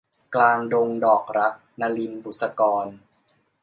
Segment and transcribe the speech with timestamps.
[0.35, 2.85] กลางดงดอกรัก- นลิน บุษกร